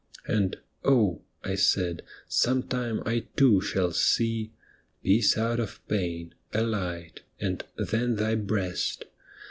[0.25, 4.51] And' Oh,' I said,' some time I too shall see"
[5.03, 9.05] Peace out of pain,''" a light,'" and ''then thy breast.'"